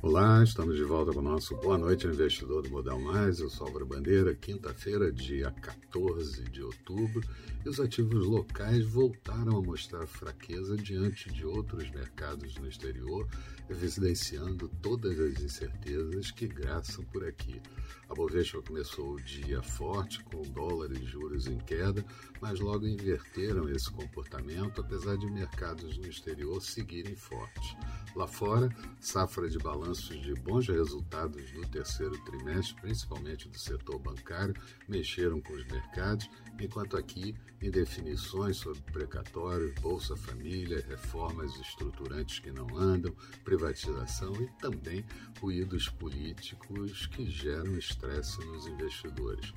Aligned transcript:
Olá, 0.00 0.44
estamos 0.44 0.76
de 0.76 0.84
volta 0.84 1.12
com 1.12 1.18
o 1.18 1.22
nosso 1.22 1.56
Boa 1.56 1.76
Noite 1.76 2.06
Investidor 2.06 2.62
do 2.62 2.70
Modal 2.70 3.00
Mais. 3.00 3.40
Eu 3.40 3.50
sou 3.50 3.66
Álvaro 3.66 3.84
Bandeira, 3.84 4.32
quinta-feira, 4.32 5.10
dia 5.10 5.50
14 5.50 6.44
de 6.44 6.62
outubro, 6.62 7.20
e 7.66 7.68
os 7.68 7.80
ativos 7.80 8.24
locais 8.24 8.86
voltaram 8.86 9.58
a 9.58 9.60
mostrar 9.60 10.06
fraqueza 10.06 10.76
diante 10.76 11.32
de 11.32 11.44
outros 11.44 11.90
mercados 11.90 12.56
no 12.58 12.68
exterior, 12.68 13.26
evidenciando 13.68 14.68
todas 14.80 15.18
as 15.18 15.42
incertezas 15.42 16.30
que 16.30 16.46
graçam 16.46 17.04
por 17.06 17.24
aqui. 17.24 17.60
A 18.08 18.14
Bovespa 18.14 18.62
começou 18.62 19.14
o 19.14 19.20
dia 19.20 19.60
forte, 19.62 20.22
com 20.22 20.42
dólar 20.42 20.92
e 20.92 21.04
juros 21.04 21.48
em 21.48 21.58
queda, 21.58 22.04
mas 22.40 22.60
logo 22.60 22.86
inverteram 22.86 23.68
esse 23.68 23.90
comportamento, 23.90 24.80
apesar 24.80 25.18
de 25.18 25.26
mercados 25.26 25.98
no 25.98 26.06
exterior 26.06 26.62
seguirem 26.62 27.16
fortes. 27.16 27.76
Lá 28.14 28.26
fora, 28.26 28.68
safra 29.00 29.48
de 29.48 29.58
balanços 29.58 30.20
de 30.20 30.34
bons 30.34 30.68
resultados 30.68 31.50
do 31.52 31.62
terceiro 31.68 32.16
trimestre, 32.24 32.80
principalmente 32.80 33.48
do 33.48 33.58
setor 33.58 33.98
bancário, 33.98 34.54
mexeram 34.88 35.40
com 35.40 35.52
os 35.52 35.66
mercados, 35.66 36.28
enquanto 36.60 36.96
aqui, 36.96 37.34
indefinições 37.62 38.56
sobre 38.56 38.80
precatórios, 38.92 39.74
Bolsa 39.80 40.16
Família, 40.16 40.84
reformas 40.88 41.54
estruturantes 41.56 42.38
que 42.38 42.50
não 42.50 42.76
andam, 42.76 43.14
privatização 43.44 44.32
e 44.40 44.46
também 44.60 45.04
ruídos 45.40 45.88
políticos 45.88 47.06
que 47.06 47.30
geram 47.30 47.76
estresse 47.76 48.38
nos 48.46 48.66
investidores. 48.66 49.52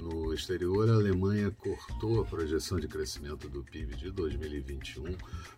No 0.00 0.32
exterior, 0.32 0.88
a 0.88 0.94
Alemanha 0.94 1.50
cortou 1.50 2.20
a 2.20 2.24
projeção 2.24 2.80
de 2.80 2.88
crescimento 2.88 3.48
do 3.50 3.62
PIB 3.62 3.94
de 3.96 4.10
2021 4.10 5.14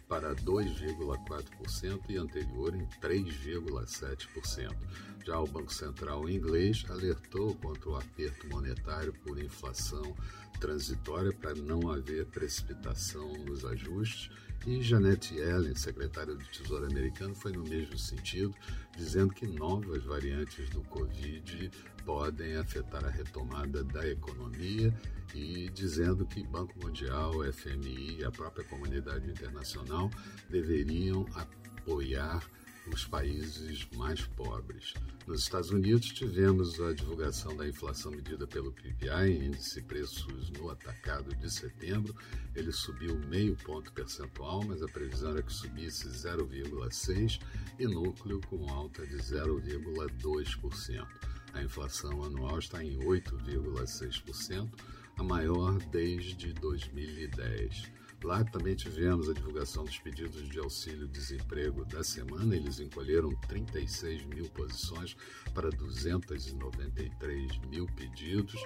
para 0.08 0.34
2,4% 0.34 2.00
e 2.08 2.16
anterior 2.16 2.74
em 2.74 2.84
3,7%. 3.24 4.74
Já 5.24 5.38
o 5.38 5.46
Banco 5.46 5.72
Central 5.72 6.28
inglês 6.28 6.84
alertou 6.88 7.54
contra 7.56 7.90
o 7.90 7.96
aperto 7.96 8.48
monetário 8.48 9.12
por 9.24 9.38
inflação 9.38 10.16
transitória 10.58 11.32
para 11.32 11.54
não 11.54 11.90
haver 11.90 12.26
precipitação 12.26 13.32
nos 13.44 13.64
ajustes 13.64 14.30
e 14.66 14.80
Janet 14.80 15.34
Yellen, 15.34 15.74
secretária 15.74 16.34
do 16.36 16.44
Tesouro 16.44 16.86
americano, 16.86 17.34
foi 17.34 17.52
no 17.52 17.64
mesmo 17.64 17.98
sentido, 17.98 18.54
dizendo 18.96 19.34
que 19.34 19.44
novas 19.44 20.04
variantes 20.04 20.70
do 20.70 20.82
Covid 20.82 21.70
podem 22.04 22.56
afetar 22.56 23.04
a 23.04 23.10
retomada 23.10 23.82
da 23.82 24.08
economia 24.08 24.94
e 25.34 25.68
dizendo 25.70 26.24
que 26.26 26.46
Banco 26.46 26.78
Mundial, 26.80 27.32
FMI 27.52 28.18
e 28.20 28.24
a 28.24 28.30
própria 28.30 28.64
comunidade 28.64 29.28
internacional 29.28 30.08
deveriam 30.48 31.26
apoiar 31.34 32.48
os 32.86 33.04
países 33.04 33.86
mais 33.94 34.22
pobres. 34.22 34.94
Nos 35.26 35.42
Estados 35.42 35.70
Unidos, 35.70 36.08
tivemos 36.08 36.80
a 36.80 36.92
divulgação 36.92 37.56
da 37.56 37.68
inflação 37.68 38.10
medida 38.10 38.46
pelo 38.46 38.72
PPI, 38.72 39.46
índice 39.46 39.80
preços 39.82 40.50
no 40.50 40.70
atacado 40.70 41.34
de 41.36 41.50
setembro. 41.50 42.14
Ele 42.54 42.72
subiu 42.72 43.18
meio 43.28 43.56
ponto 43.56 43.92
percentual, 43.92 44.64
mas 44.64 44.82
a 44.82 44.88
previsão 44.88 45.30
era 45.30 45.42
que 45.42 45.52
subisse 45.52 46.08
0,6% 46.08 47.40
e 47.78 47.86
núcleo 47.86 48.40
com 48.48 48.68
alta 48.68 49.06
de 49.06 49.16
0,2%. 49.16 51.06
A 51.54 51.62
inflação 51.62 52.24
anual 52.24 52.58
está 52.58 52.82
em 52.82 52.98
8,6%, 52.98 54.68
a 55.18 55.22
maior 55.22 55.78
desde 55.90 56.52
2010. 56.54 58.01
Lá 58.22 58.44
também 58.44 58.76
tivemos 58.76 59.28
a 59.28 59.32
divulgação 59.32 59.84
dos 59.84 59.98
pedidos 59.98 60.48
de 60.48 60.58
auxílio-desemprego 60.58 61.84
da 61.84 62.04
semana. 62.04 62.54
Eles 62.54 62.78
encolheram 62.78 63.34
36 63.48 64.24
mil 64.26 64.48
posições 64.50 65.16
para 65.52 65.70
293 65.70 67.58
mil 67.68 67.86
pedidos, 67.86 68.64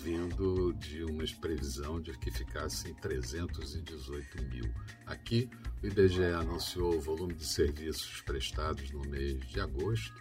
vindo 0.00 0.74
de 0.74 1.02
uma 1.04 1.24
previsão 1.40 2.00
de 2.00 2.16
que 2.18 2.30
ficassem 2.30 2.92
318 2.94 4.42
mil. 4.44 4.70
Aqui, 5.06 5.48
o 5.82 5.86
IBGE 5.86 6.24
anunciou 6.24 6.96
o 6.96 7.00
volume 7.00 7.34
de 7.34 7.46
serviços 7.46 8.20
prestados 8.20 8.90
no 8.90 9.00
mês 9.00 9.40
de 9.48 9.60
agosto 9.60 10.12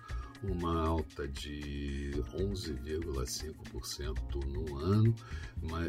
uma 0.44 0.82
alta 0.82 1.28
de 1.28 2.12
11,5% 2.34 4.46
no 4.46 4.78
ano 4.78 5.14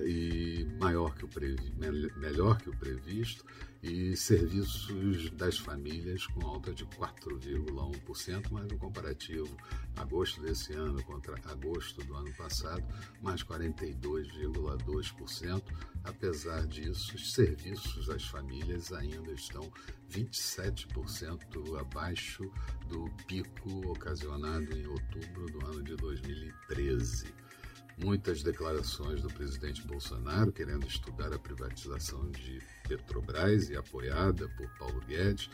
e 0.04 0.66
maior 0.80 1.14
que 1.14 1.24
o 1.24 1.28
previ, 1.28 1.72
melhor 2.16 2.58
que 2.58 2.68
o 2.68 2.76
previsto 2.76 3.44
e 3.82 4.14
serviços 4.14 5.30
das 5.30 5.56
famílias 5.58 6.26
com 6.26 6.46
alta 6.46 6.74
de 6.74 6.84
4,1%, 6.86 8.48
mas 8.50 8.66
no 8.66 8.76
comparativo 8.78 9.56
agosto 9.96 10.42
desse 10.42 10.74
ano 10.74 11.02
contra 11.02 11.34
agosto 11.50 12.04
do 12.04 12.14
ano 12.14 12.30
passado, 12.34 12.84
mais 13.22 13.42
42,2%. 13.42 15.62
Apesar 16.04 16.66
disso, 16.66 17.14
os 17.14 17.32
serviços 17.32 18.10
às 18.10 18.24
famílias 18.24 18.92
ainda 18.92 19.32
estão 19.32 19.72
27% 20.10 21.78
abaixo 21.78 22.52
do 22.88 23.08
pico 23.26 23.90
ocasionado 23.90 24.76
em 24.76 24.86
outubro 24.86 25.46
do 25.46 25.64
ano 25.66 25.82
de 25.82 25.96
2013 25.96 27.39
muitas 28.02 28.42
declarações 28.42 29.20
do 29.20 29.28
presidente 29.28 29.82
Bolsonaro 29.86 30.52
querendo 30.52 30.86
estudar 30.86 31.32
a 31.32 31.38
privatização 31.38 32.30
de 32.30 32.60
Petrobras 32.88 33.68
e 33.68 33.76
apoiada 33.76 34.48
por 34.56 34.68
Paulo 34.78 35.00
Guedes, 35.06 35.50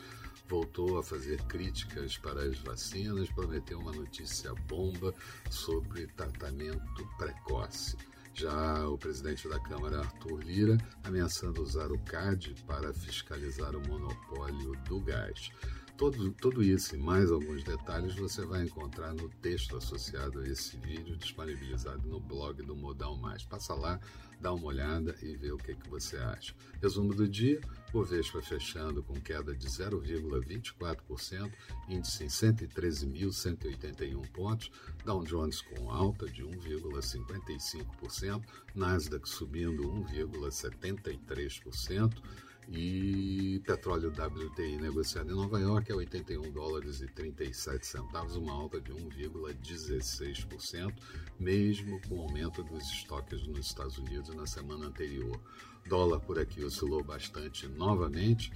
voltou 0.47 0.97
a 0.97 1.03
fazer 1.03 1.41
críticas 1.43 2.17
para 2.17 2.41
as 2.41 2.57
vacinas, 2.59 3.29
prometeu 3.29 3.79
uma 3.79 3.91
notícia 3.91 4.53
bomba 4.67 5.13
sobre 5.49 6.07
tratamento 6.07 7.07
precoce. 7.17 7.97
Já 8.33 8.87
o 8.87 8.97
presidente 8.97 9.47
da 9.49 9.59
Câmara, 9.59 9.99
Arthur 9.99 10.39
Lira, 10.43 10.77
ameaçando 11.03 11.61
usar 11.61 11.91
o 11.91 11.99
CAD 11.99 12.55
para 12.65 12.93
fiscalizar 12.93 13.75
o 13.75 13.87
monopólio 13.87 14.73
do 14.87 14.99
gás. 15.01 15.51
Todo, 15.97 16.31
tudo 16.33 16.63
isso 16.63 16.95
e 16.95 16.99
mais 16.99 17.31
alguns 17.31 17.63
detalhes 17.63 18.13
você 18.13 18.45
vai 18.45 18.63
encontrar 18.63 19.15
no 19.15 19.27
texto 19.41 19.75
associado 19.75 20.41
a 20.41 20.47
esse 20.47 20.77
vídeo, 20.77 21.17
disponibilizado 21.17 22.07
no 22.07 22.19
blog 22.19 22.61
do 22.61 22.75
Modal 22.75 23.17
Mais. 23.17 23.43
Passa 23.43 23.73
lá, 23.73 23.99
dá 24.39 24.53
uma 24.53 24.67
olhada 24.67 25.15
e 25.23 25.35
vê 25.35 25.51
o 25.51 25.57
que, 25.57 25.73
que 25.73 25.89
você 25.89 26.17
acha. 26.17 26.53
Resumo 26.79 27.15
do 27.15 27.27
dia: 27.27 27.59
o 27.91 28.03
Vespa 28.03 28.43
fechando 28.43 29.01
com 29.01 29.15
queda 29.15 29.55
de 29.55 29.67
0,24%, 29.67 31.51
índice 31.89 32.23
em 32.23 32.27
113.181 32.27 34.21
pontos, 34.33 34.69
Dow 35.03 35.23
Jones 35.23 35.61
com 35.61 35.89
alta 35.89 36.27
de 36.27 36.43
1,55%, 36.43 38.43
Nasdaq 38.75 39.27
subindo 39.27 39.81
1,73%. 39.81 42.21
E 42.69 43.61
petróleo 43.65 44.09
WTI 44.09 44.77
negociado 44.77 45.31
em 45.31 45.35
Nova 45.35 45.57
York 45.57 45.89
é 45.89 45.95
81 45.95 46.51
dólares 46.51 46.99
e 46.99 47.07
37 47.07 47.87
centavos, 47.87 48.35
uma 48.35 48.51
alta 48.51 48.81
de 48.81 48.91
1,16%, 48.91 50.93
mesmo 51.39 52.01
com 52.01 52.15
o 52.15 52.23
aumento 52.23 52.61
dos 52.63 52.83
estoques 52.91 53.47
nos 53.47 53.67
Estados 53.67 53.97
Unidos 53.97 54.35
na 54.35 54.45
semana 54.45 54.87
anterior. 54.87 55.39
Dólar 55.87 56.19
por 56.19 56.37
aqui 56.37 56.61
oscilou 56.61 57.01
bastante 57.01 57.69
novamente, 57.69 58.51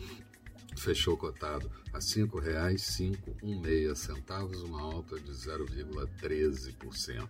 fechou 0.76 1.16
cotado 1.16 1.72
a 1.94 2.00
R$ 2.00 2.04
5,516, 2.04 4.64
uma 4.64 4.82
alta 4.82 5.18
de 5.18 5.32
0,13%. 5.32 7.30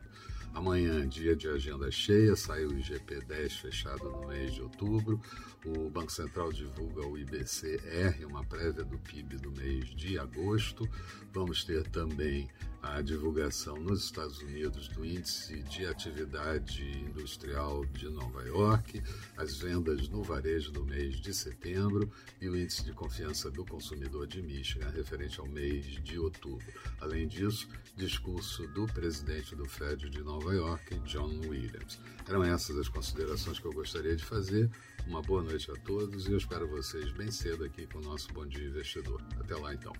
Amanhã, 0.54 1.08
dia 1.08 1.34
de 1.34 1.48
agenda 1.48 1.90
cheia, 1.90 2.36
sai 2.36 2.66
o 2.66 2.72
IGP-10 2.72 3.62
fechado 3.62 4.10
no 4.10 4.28
mês 4.28 4.54
de 4.54 4.62
outubro. 4.62 5.20
O 5.66 5.90
Banco 5.90 6.12
Central 6.12 6.52
divulga 6.52 7.08
o 7.08 7.18
IBCR, 7.18 8.26
uma 8.26 8.44
prévia 8.44 8.84
do 8.84 8.98
PIB 8.98 9.38
do 9.38 9.52
mês 9.52 9.86
de 9.96 10.20
agosto. 10.20 10.90
Vamos 11.32 11.64
ter 11.64 11.88
também 11.88 12.50
a 12.82 13.00
divulgação 13.02 13.76
nos 13.78 14.04
Estados 14.06 14.40
Unidos 14.40 14.88
do 14.88 15.06
Índice 15.06 15.62
de 15.64 15.86
Atividade 15.86 16.84
Industrial 17.00 17.86
de 17.86 18.10
Nova 18.10 18.44
York, 18.44 19.04
as 19.38 19.58
vendas 19.58 20.10
no 20.10 20.24
varejo 20.24 20.72
do 20.72 20.84
mês 20.84 21.18
de 21.22 21.32
setembro 21.32 22.12
e 22.42 22.50
o 22.50 22.58
Índice 22.58 22.84
de 22.84 22.92
Confiança 22.92 23.52
do 23.52 23.64
Consumidor 23.64 24.26
de 24.26 24.42
Michigan, 24.42 24.90
referente 24.90 25.40
ao 25.40 25.48
mês 25.48 25.86
de 25.86 26.18
outubro. 26.18 26.66
Além 27.00 27.28
disso, 27.28 27.68
discurso 27.96 28.68
do 28.70 28.88
presidente 28.88 29.56
do 29.56 29.66
Fed 29.66 30.10
de 30.10 30.24
Nova 30.24 30.41
York, 30.50 31.00
John 31.06 31.30
Williams. 31.48 32.00
Eram 32.28 32.44
essas 32.44 32.78
as 32.78 32.88
considerações 32.88 33.60
que 33.60 33.66
eu 33.66 33.74
gostaria 33.74 34.16
de 34.16 34.24
fazer. 34.24 34.70
Uma 35.08 35.22
boa 35.22 35.44
noite 35.44 35.70
a 35.72 35.76
todos 35.76 36.28
e 36.28 36.32
eu 36.32 36.38
espero 36.38 36.68
vocês 36.68 37.12
bem 37.12 37.32
cedo 37.32 37.64
aqui 37.64 37.88
com 37.88 38.00
o 38.00 38.02
nosso 38.02 38.32
Bom 38.34 38.46
Dia 38.46 38.66
Investidor. 38.66 39.22
Até 39.40 39.56
lá 39.56 39.74
então. 39.74 39.94